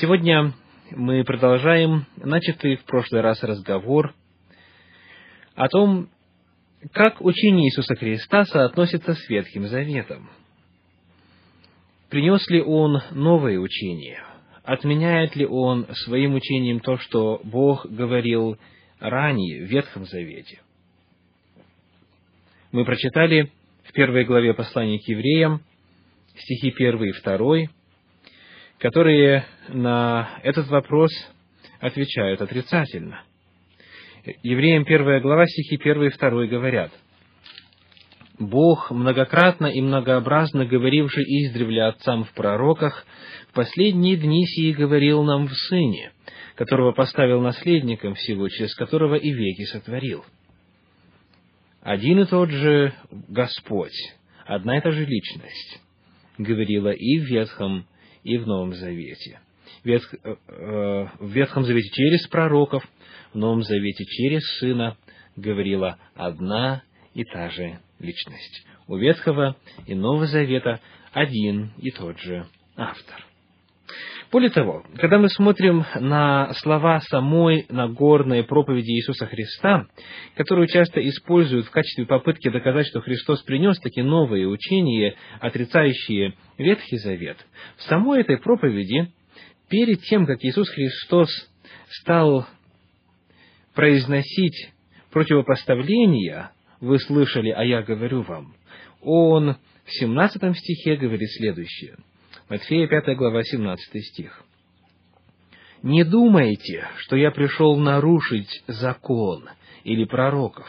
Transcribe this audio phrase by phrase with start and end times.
[0.00, 0.54] Сегодня
[0.92, 4.14] мы продолжаем начатый в прошлый раз разговор
[5.56, 6.08] о том,
[6.92, 10.30] как учение Иисуса Христа соотносится с Ветхим Заветом.
[12.10, 14.22] Принес ли Он новое учение?
[14.62, 18.56] Отменяет ли Он своим учением то, что Бог говорил
[19.00, 20.60] ранее в Ветхом Завете?
[22.70, 23.50] Мы прочитали
[23.82, 25.60] в первой главе послания к евреям
[26.36, 27.77] стихи 1 и 2,
[28.78, 31.10] которые на этот вопрос
[31.80, 33.22] отвечают отрицательно.
[34.42, 36.92] Евреям первая глава, стихи 1 и 2 говорят,
[38.38, 43.04] «Бог, многократно и многообразно говоривший издревле отцам в пророках,
[43.50, 46.12] в последние дни сии говорил нам в Сыне,
[46.54, 50.24] которого поставил наследником всего, через которого и веки сотворил».
[51.80, 54.14] Один и тот же Господь,
[54.44, 55.80] одна и та же личность,
[56.36, 57.86] говорила и в Ветхом,
[58.28, 59.40] и в Новом Завете.
[59.84, 60.18] Ветх, э,
[60.48, 62.86] э, в Ветхом Завете через пророков,
[63.32, 64.98] в Новом Завете через Сына
[65.34, 66.82] говорила одна
[67.14, 68.66] и та же личность.
[68.86, 70.80] У Ветхого и Нового Завета
[71.12, 73.24] один и тот же автор.
[74.30, 79.86] Более того, когда мы смотрим на слова самой Нагорной проповеди Иисуса Христа,
[80.36, 86.98] которую часто используют в качестве попытки доказать, что Христос принес такие новые учения, отрицающие Ветхий
[86.98, 87.38] Завет,
[87.78, 89.10] в самой этой проповеди,
[89.70, 91.30] перед тем, как Иисус Христос
[91.88, 92.46] стал
[93.74, 94.72] произносить
[95.10, 98.54] противопоставления, вы слышали, а я говорю вам,
[99.00, 99.56] Он
[99.86, 101.96] в 17 стихе говорит следующее–
[102.50, 104.42] Матфея 5 глава 17 стих.
[105.82, 109.44] «Не думайте, что я пришел нарушить закон
[109.84, 110.66] или пророков.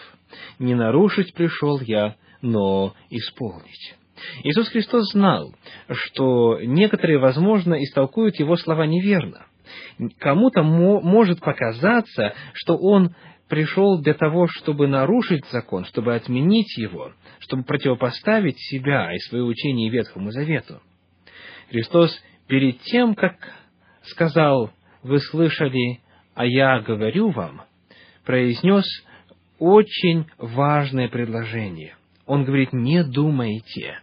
[0.59, 3.95] Не нарушить пришел я, но исполнить».
[4.43, 5.55] Иисус Христос знал,
[5.89, 9.45] что некоторые, возможно, истолкуют его слова неверно.
[10.19, 13.15] Кому-то может показаться, что он
[13.47, 19.89] пришел для того, чтобы нарушить закон, чтобы отменить его, чтобы противопоставить себя и свое учение
[19.89, 20.81] Ветхому Завету.
[21.69, 22.11] Христос
[22.47, 23.35] перед тем, как
[24.03, 24.71] сказал,
[25.03, 26.01] вы слышали,
[26.33, 27.61] а я говорю вам,
[28.25, 28.85] произнес
[29.59, 31.95] очень важное предложение.
[32.25, 33.99] Он говорит, не думайте,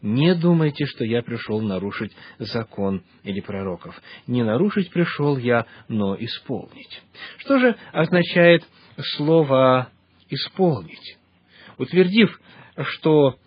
[0.00, 4.00] не думайте, что я пришел нарушить закон или пророков.
[4.26, 7.02] Не нарушить пришел я, но исполнить.
[7.38, 8.64] Что же означает
[9.16, 9.90] слово
[10.28, 11.18] «исполнить»?
[11.78, 12.40] Утвердив,
[12.76, 13.38] что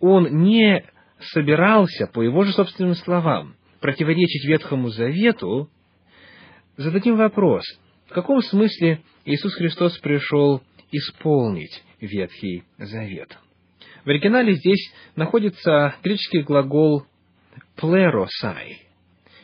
[0.00, 0.84] он не
[1.20, 5.68] собирался, по его же собственным словам, противоречить Ветхому Завету,
[6.76, 7.64] зададим вопрос,
[8.08, 13.36] в каком смысле Иисус Христос пришел исполнить Ветхий Завет?
[14.04, 17.04] В оригинале здесь находится греческий глагол
[17.76, 18.82] «плеросай»,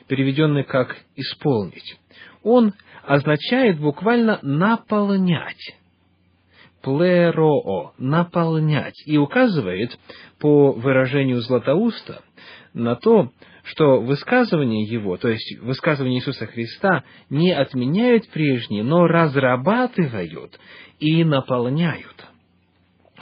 [0.09, 1.99] переведенный как «исполнить».
[2.43, 5.77] Он означает буквально «наполнять»
[6.85, 9.99] плероо, наполнять, и указывает,
[10.39, 12.23] по выражению Златоуста,
[12.75, 13.31] на то,
[13.65, 20.61] что высказывание его, то есть высказывание Иисуса Христа, не отменяют прежние, но разрабатывают
[21.01, 22.27] и наполняют.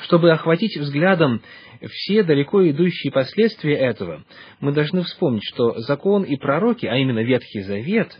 [0.01, 1.43] Чтобы охватить взглядом
[1.89, 4.25] все далеко идущие последствия этого,
[4.59, 8.11] мы должны вспомнить, что закон и пророки, а именно Ветхий Завет,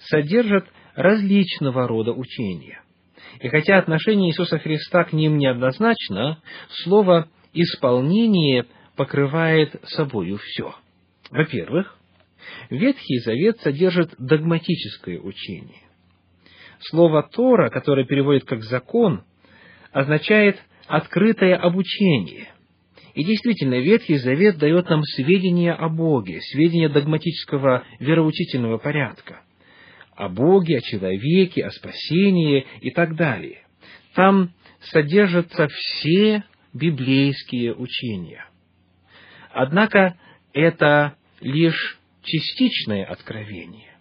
[0.00, 2.82] содержат различного рода учения.
[3.40, 6.38] И хотя отношение Иисуса Христа к ним неоднозначно,
[6.84, 8.66] слово «исполнение»
[8.96, 10.74] покрывает собою все.
[11.30, 11.98] Во-первых,
[12.70, 15.80] Ветхий Завет содержит догматическое учение.
[16.80, 19.22] Слово «Тора», которое переводит как «закон»,
[19.92, 22.48] означает открытое обучение.
[23.14, 29.42] И действительно, Ветхий Завет дает нам сведения о Боге, сведения догматического вероучительного порядка–
[30.16, 33.62] о Боге, о человеке, о спасении и так далее.
[34.14, 34.50] Там
[34.80, 38.46] содержатся все библейские учения.
[39.52, 40.16] Однако
[40.52, 43.92] это лишь частичное откровение.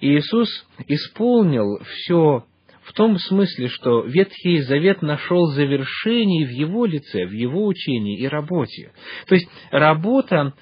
[0.00, 0.48] Иисус
[0.88, 2.44] исполнил все
[2.82, 8.26] в том смысле, что Ветхий Завет нашел завершение в Его лице, в Его учении и
[8.26, 8.92] работе.
[9.28, 10.54] То есть работа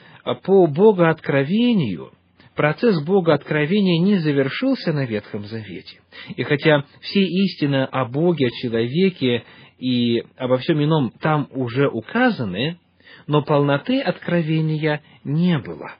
[0.42, 2.12] по Богооткровению–
[2.54, 6.00] процесс Бога откровения не завершился на Ветхом Завете.
[6.36, 9.44] И хотя все истины о Боге, о человеке
[9.78, 12.78] и обо всем ином там уже указаны,
[13.26, 15.92] но полноты откровения не было.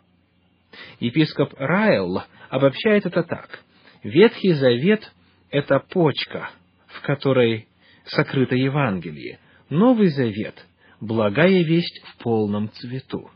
[0.98, 3.62] Епископ Райл обобщает это так.
[4.02, 5.12] Ветхий Завет–
[5.50, 6.50] это почка,
[6.86, 7.68] в которой
[8.04, 9.38] сокрыто Евангелие.
[9.68, 10.66] Новый Завет–
[11.00, 13.30] благая весть в полном цвету.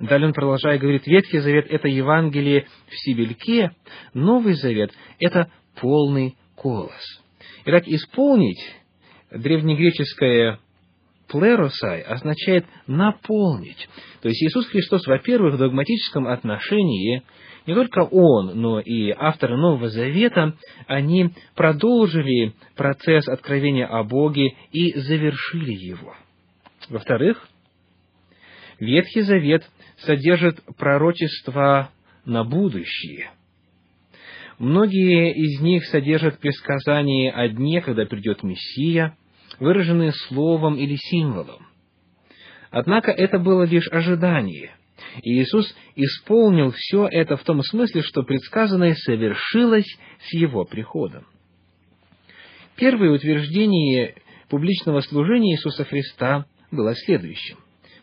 [0.00, 3.72] Далее он продолжает говорит, Ветхий Завет– это Евангелие в Сибельке,
[4.14, 5.50] Новый Завет– это
[5.80, 7.22] полный колос.
[7.64, 8.60] Итак, исполнить
[9.30, 10.60] древнегреческое
[11.28, 13.88] плеросай означает наполнить.
[14.22, 17.22] То есть Иисус Христос, во-первых, в догматическом отношении,
[17.66, 20.54] не только Он, но и авторы Нового Завета,
[20.86, 26.14] они продолжили процесс откровения о Боге и завершили его.
[26.88, 27.46] Во-вторых,
[28.78, 31.90] Ветхий Завет содержит пророчества
[32.24, 33.30] на будущее.
[34.58, 39.16] Многие из них содержат предсказания о дне, когда придет Мессия,
[39.58, 41.66] выраженные словом или символом.
[42.70, 44.72] Однако это было лишь ожидание.
[45.22, 49.86] И Иисус исполнил все это в том смысле, что предсказанное совершилось
[50.20, 51.24] с Его приходом.
[52.76, 54.16] Первое утверждение
[54.48, 57.58] публичного служения Иисуса Христа было следующим.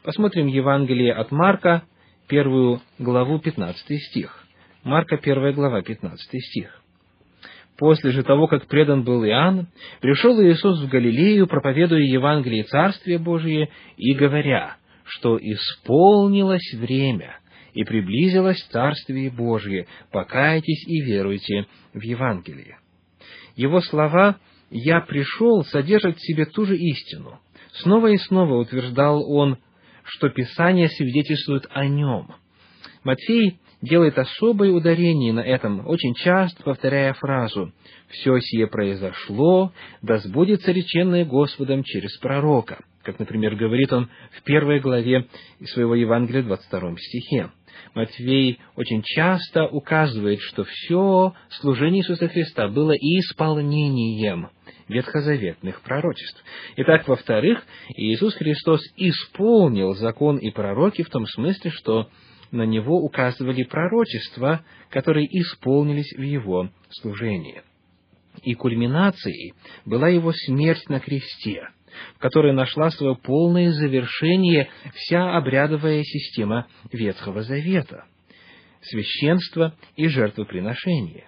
[0.05, 1.81] Посмотрим Евангелие от Марка,
[2.27, 4.45] первую главу, 15 стих.
[4.83, 6.79] Марка, первая глава, 15 стих.
[7.75, 9.65] После же того, как предан был Иоанн,
[10.01, 17.39] пришел Иисус в Галилею, проповедуя Евангелие Царствия Божие и говоря, что исполнилось время
[17.73, 21.65] и приблизилось Царствие Божие, покайтесь и веруйте
[21.95, 22.77] в Евангелие.
[23.55, 24.37] Его слова
[24.69, 27.39] «Я пришел» содержат в себе ту же истину.
[27.81, 29.57] Снова и снова утверждал он,
[30.05, 32.27] что Писание свидетельствует о нем.
[33.03, 37.71] Матфей делает особое ударение на этом, очень часто повторяя фразу
[38.09, 44.79] «Все сие произошло, да сбудется реченное Господом через пророка», как, например, говорит он в первой
[44.79, 45.27] главе
[45.65, 47.51] своего Евангелия, 22 стихе.
[47.93, 54.49] Матвей очень часто указывает, что все служение Иисуса Христа было исполнением
[54.87, 56.43] ветхозаветных пророчеств.
[56.77, 57.63] Итак, во-вторых,
[57.95, 62.09] Иисус Христос исполнил закон и пророки в том смысле, что
[62.51, 67.61] на него указывали пророчества, которые исполнились в его служении.
[68.43, 69.53] И кульминацией
[69.85, 71.69] была его смерть на кресте,
[72.15, 78.05] в которой нашла свое полное завершение вся обрядовая система Ветхого Завета–
[78.81, 81.27] священство и жертвоприношение.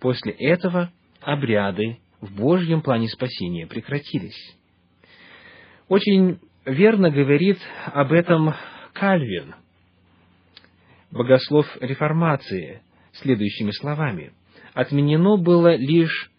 [0.00, 4.56] После этого обряды в Божьем плане спасения прекратились.
[5.88, 8.54] Очень верно говорит об этом
[8.92, 9.54] Кальвин–
[11.10, 12.82] богослов реформации
[13.12, 14.32] следующими словами.
[14.74, 16.30] «Отменено было лишь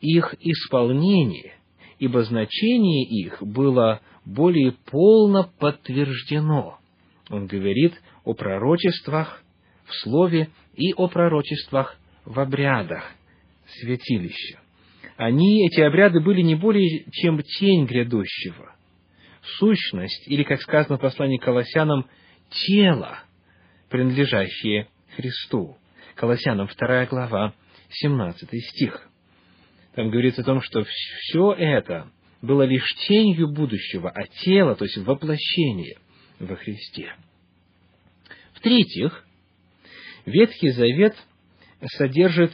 [0.00, 1.54] их исполнение,
[2.00, 6.78] ибо значение их было более полно подтверждено».
[7.28, 7.94] Он говорит
[8.24, 9.42] о пророчествах
[9.84, 13.12] в слове и о пророчествах в обрядах
[13.66, 14.58] святилища.
[15.16, 18.74] Они, эти обряды, были не более чем тень грядущего.
[19.58, 22.06] Сущность, или, как сказано в послании Колоссянам,
[22.48, 23.18] тело
[23.90, 25.76] принадлежащие Христу.
[26.14, 27.54] Колоссянам 2 глава,
[27.90, 29.09] 17 стих.
[29.94, 32.10] Там говорится о том, что все это
[32.42, 35.98] было лишь тенью будущего, а тело, то есть воплощение
[36.38, 37.14] во Христе.
[38.54, 39.24] В-третьих,
[40.26, 41.16] Ветхий Завет
[41.96, 42.52] содержит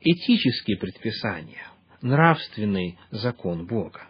[0.00, 1.66] этические предписания,
[2.02, 4.06] нравственный закон Бога.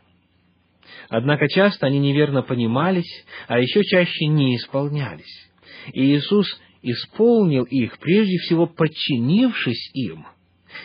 [1.09, 5.51] Однако часто они неверно понимались, а еще чаще не исполнялись.
[5.93, 10.27] И Иисус исполнил их, прежде всего подчинившись им,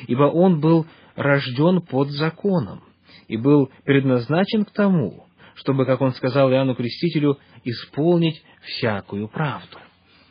[0.08, 2.84] ибо Он был рожден под законом
[3.28, 5.26] и был предназначен к тому,
[5.56, 9.78] чтобы, как Он сказал Иоанну Крестителю, исполнить всякую правду.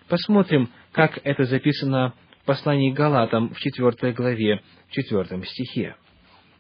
[0.08, 5.96] Посмотрим, как это записано в послании Галатам в 4 главе, в 4 стихе.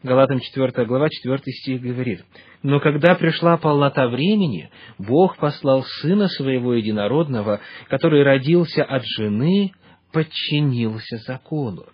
[0.02, 2.24] Галатам 4 глава, 4 стих говорит,
[2.62, 9.72] «Но когда пришла полнота времени, Бог послал Сына Своего Единородного, который родился от жены,
[10.12, 11.86] подчинился закону».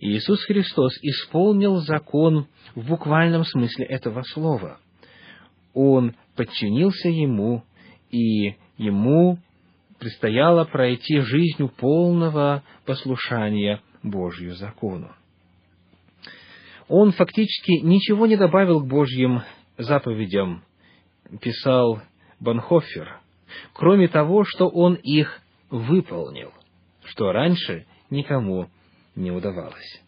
[0.00, 4.78] Иисус Христос исполнил закон в буквальном смысле этого слова.
[5.74, 7.64] Он подчинился Ему,
[8.10, 9.38] и Ему
[9.98, 15.12] предстояло пройти жизнью полного послушания Божью закону
[16.88, 19.42] он фактически ничего не добавил к Божьим
[19.76, 20.64] заповедям,
[21.40, 22.00] писал
[22.40, 23.20] Банхофер,
[23.74, 25.40] кроме того, что он их
[25.70, 26.52] выполнил,
[27.04, 28.68] что раньше никому
[29.18, 30.02] не удавалось.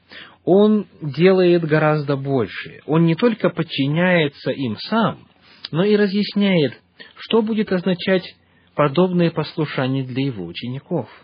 [0.45, 2.81] Он делает гораздо больше.
[2.87, 5.29] Он не только подчиняется им сам,
[5.71, 6.81] но и разъясняет,
[7.17, 8.35] что будет означать
[8.75, 11.09] подобное послушание для его учеников–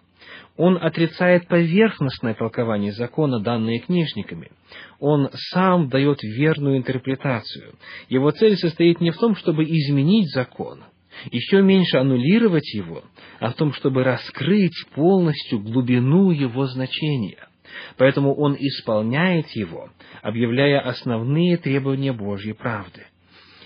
[0.56, 4.50] он отрицает поверхностное толкование закона, данное книжниками.
[4.98, 7.74] Он сам дает верную интерпретацию.
[8.08, 10.84] Его цель состоит не в том, чтобы изменить закон,
[11.30, 13.02] еще меньше аннулировать его,
[13.38, 17.48] а в том, чтобы раскрыть полностью глубину его значения.
[17.96, 19.90] Поэтому он исполняет его,
[20.22, 23.06] объявляя основные требования Божьей правды.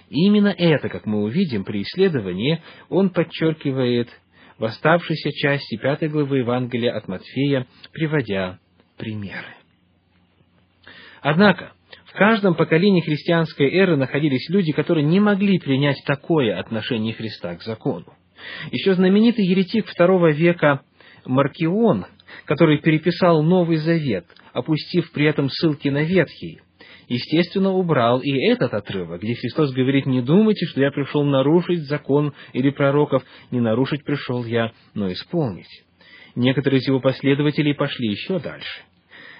[0.09, 4.09] И именно это, как мы увидим при исследовании, он подчеркивает
[4.59, 8.59] в оставшейся части пятой главы Евангелия от Матфея, приводя
[8.99, 9.55] примеры.
[11.23, 11.73] Однако,
[12.07, 17.63] в каждом поколении христианской эры находились люди, которые не могли принять такое отношение Христа к
[17.63, 18.07] закону.
[18.73, 20.83] Еще знаменитый еретик второго века
[21.25, 22.07] Маркион,
[22.45, 26.61] который переписал Новый Завет, опустив при этом ссылки на Ветхий,
[27.09, 32.33] естественно, убрал и этот отрывок, где Христос говорит, «Не думайте, что я пришел нарушить закон
[32.53, 35.85] или пророков, не нарушить пришел я, но исполнить».
[36.37, 38.83] Некоторые из его последователей пошли еще дальше.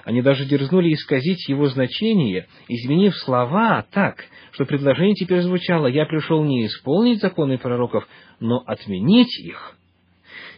[0.05, 6.43] Они даже дерзнули исказить его значение, изменив слова так, что предложение теперь звучало «Я пришел
[6.45, 8.09] не исполнить законы пророков,
[8.41, 9.77] но отменить их».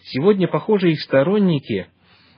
[0.05, 1.87] Сегодня, похоже, их сторонники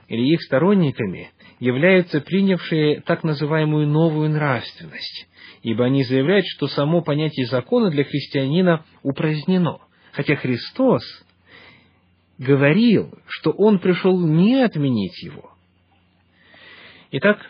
[0.09, 1.31] или их сторонниками
[1.61, 5.29] являются принявшие так называемую новую нравственность,
[5.63, 9.79] ибо они заявляют, что само понятие закона для христианина упразднено,
[10.13, 11.03] хотя Христос
[12.39, 15.55] говорил, что Он пришел не отменить его,
[17.17, 17.49] Итак,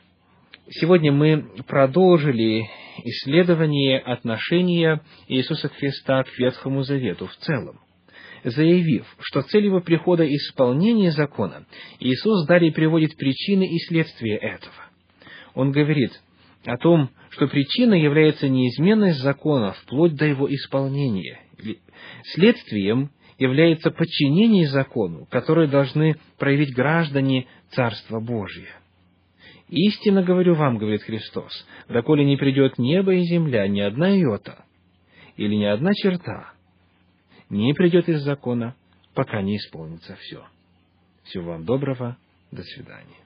[0.68, 2.68] сегодня мы продолжили
[3.02, 7.80] исследование отношения Иисуса Христа к Ветхому Завету в целом,
[8.44, 11.64] заявив, что цель его прихода– исполнение закона,
[11.98, 14.74] Иисус далее приводит причины и следствия этого.
[15.54, 16.12] Он говорит
[16.64, 21.40] о том, что причина является неизменность закона вплоть до его исполнения.
[22.34, 28.80] Следствием является подчинение закону, которое должны проявить граждане Царства Божия.
[29.68, 34.64] Истинно говорю вам, говорит Христос, доколе не придет небо и земля, ни одна йота,
[35.36, 36.53] или ни одна черта,
[37.50, 38.74] не придет из закона,
[39.14, 40.44] пока не исполнится все.
[41.24, 42.16] Всего вам доброго,
[42.50, 43.23] до свидания.